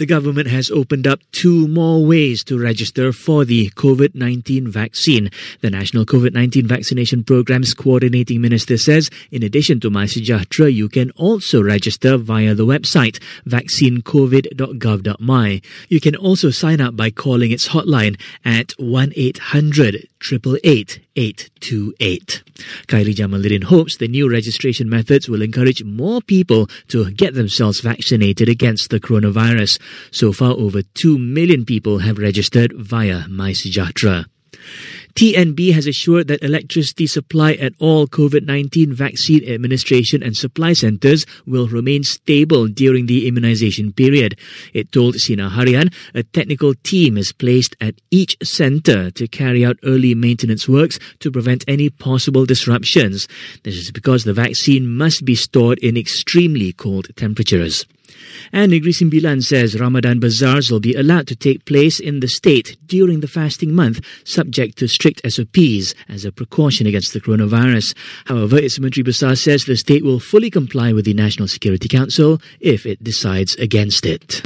The 0.00 0.06
government 0.06 0.48
has 0.48 0.70
opened 0.70 1.06
up 1.06 1.20
two 1.30 1.68
more 1.68 2.02
ways 2.02 2.42
to 2.44 2.58
register 2.58 3.12
for 3.12 3.44
the 3.44 3.68
COVID 3.76 4.14
19 4.14 4.66
vaccine. 4.66 5.28
The 5.60 5.68
National 5.68 6.06
COVID 6.06 6.32
19 6.32 6.66
Vaccination 6.66 7.22
Program's 7.22 7.74
coordinating 7.74 8.40
minister 8.40 8.78
says 8.78 9.10
in 9.30 9.42
addition 9.42 9.78
to 9.80 9.90
MySejahtera, 9.90 10.72
you 10.72 10.88
can 10.88 11.10
also 11.16 11.62
register 11.62 12.16
via 12.16 12.54
the 12.54 12.64
website 12.64 13.20
vaccinecovid.gov.my. 13.46 15.60
You 15.90 16.00
can 16.00 16.16
also 16.16 16.48
sign 16.48 16.80
up 16.80 16.96
by 16.96 17.10
calling 17.10 17.50
its 17.50 17.68
hotline 17.68 18.18
at 18.42 18.72
1 18.78 19.12
800 19.14 20.08
888 20.22 21.00
828. 21.16 22.42
Khairy 22.86 23.14
Jamaluddin 23.14 23.64
hopes 23.64 23.96
the 23.96 24.08
new 24.08 24.30
registration 24.30 24.88
methods 24.88 25.28
will 25.28 25.42
encourage 25.42 25.82
more 25.82 26.20
people 26.20 26.68
to 26.88 27.10
get 27.10 27.34
themselves 27.34 27.80
vaccinated 27.80 28.48
against 28.48 28.90
the 28.90 29.00
coronavirus. 29.00 29.80
So 30.10 30.32
far, 30.32 30.52
over 30.52 30.82
2 30.82 31.18
million 31.18 31.64
people 31.64 31.98
have 31.98 32.18
registered 32.18 32.72
via 32.74 33.22
MySejahtera. 33.28 34.26
TNB 35.14 35.72
has 35.72 35.86
assured 35.86 36.28
that 36.28 36.42
electricity 36.42 37.06
supply 37.06 37.52
at 37.54 37.74
all 37.78 38.06
COVID 38.06 38.44
19 38.44 38.92
vaccine 38.92 39.48
administration 39.48 40.22
and 40.22 40.36
supply 40.36 40.72
centres 40.72 41.26
will 41.46 41.68
remain 41.68 42.02
stable 42.02 42.68
during 42.68 43.06
the 43.06 43.30
immunisation 43.30 43.94
period. 43.94 44.38
It 44.72 44.92
told 44.92 45.16
Sinar 45.16 45.50
Harian 45.50 45.92
a 46.14 46.22
technical 46.22 46.74
team 46.74 47.16
is 47.16 47.32
placed 47.32 47.76
at 47.80 48.00
each 48.10 48.36
centre 48.42 49.10
to 49.10 49.28
carry 49.28 49.64
out 49.64 49.78
early 49.84 50.14
maintenance 50.14 50.68
works 50.68 50.98
to 51.20 51.30
prevent 51.30 51.64
any 51.68 51.90
possible 51.90 52.46
disruptions. 52.46 53.28
This 53.62 53.76
is 53.76 53.90
because 53.90 54.24
the 54.24 54.32
vaccine 54.32 54.88
must 54.88 55.24
be 55.24 55.34
stored 55.34 55.78
in 55.78 55.96
extremely 55.96 56.72
cold 56.72 57.08
temperatures. 57.16 57.86
And 58.52 58.72
Negeri 58.72 58.92
Sembilan 58.92 59.42
says 59.42 59.78
Ramadan 59.78 60.20
bazaars 60.20 60.70
will 60.70 60.80
be 60.80 60.94
allowed 60.94 61.26
to 61.28 61.36
take 61.36 61.64
place 61.64 61.98
in 61.98 62.20
the 62.20 62.28
state 62.28 62.76
during 62.86 63.20
the 63.20 63.28
fasting 63.28 63.74
month, 63.74 64.00
subject 64.24 64.78
to 64.78 64.88
strict 64.88 65.20
SOPs 65.28 65.94
as 66.08 66.24
a 66.24 66.32
precaution 66.32 66.86
against 66.86 67.12
the 67.12 67.20
coronavirus. 67.20 67.94
However, 68.26 68.58
its 68.58 68.78
Menteri 68.78 69.02
Besar 69.02 69.36
says 69.36 69.64
the 69.64 69.76
state 69.76 70.04
will 70.04 70.20
fully 70.20 70.50
comply 70.50 70.92
with 70.92 71.04
the 71.04 71.14
National 71.14 71.48
Security 71.48 71.88
Council 71.88 72.40
if 72.60 72.86
it 72.86 73.02
decides 73.02 73.54
against 73.56 74.06
it. 74.06 74.38